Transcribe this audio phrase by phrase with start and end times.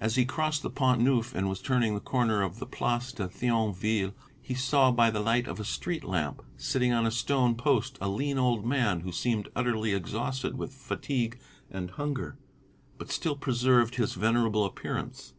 [0.00, 3.28] As he crossed the Pont Neuf and was turning the corner of the Place de
[3.28, 7.96] Thionville, he saw by the light of a street lamp, sitting on a stone post,
[8.00, 11.38] a lean old man who seemed utterly exhausted with fatigue
[11.70, 12.36] and hunger,
[12.98, 15.34] but still preserved his venerable appearance.